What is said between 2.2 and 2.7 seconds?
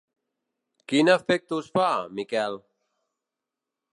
Miquel?